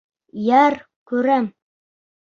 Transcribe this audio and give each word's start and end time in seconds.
—Яр 0.61 0.79
күрәм! 1.13 1.49